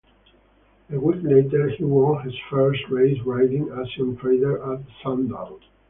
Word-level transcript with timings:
A 0.91 0.99
week 0.99 1.21
later, 1.21 1.69
he 1.69 1.83
won 1.83 2.23
his 2.23 2.33
first 2.49 2.89
race 2.89 3.21
riding 3.23 3.71
Asian 3.71 4.17
Trader 4.17 4.57
at 4.73 4.81
Sandown. 5.03 5.59